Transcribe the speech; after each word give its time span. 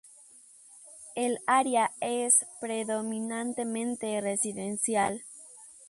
El 1.13 1.37
área 1.45 1.91
es 2.01 2.47
predominantemente 2.59 4.19
residencial. 4.19 5.23